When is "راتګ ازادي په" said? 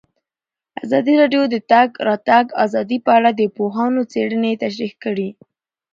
2.07-3.11